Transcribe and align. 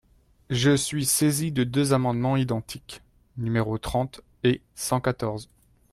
Je 0.49 0.75
suis 0.75 1.05
saisi 1.05 1.51
de 1.51 1.63
deux 1.63 1.93
amendements 1.93 2.35
identiques, 2.35 3.03
numéros 3.37 3.77
trente 3.77 4.21
et 4.43 4.63
cent 4.73 4.99
quatorze. 4.99 5.47